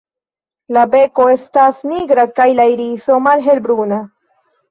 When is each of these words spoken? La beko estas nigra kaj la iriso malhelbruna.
La 0.77 0.85
beko 0.93 1.25
estas 1.33 1.83
nigra 1.91 2.25
kaj 2.39 2.49
la 2.61 2.67
iriso 2.77 3.19
malhelbruna. 3.29 4.01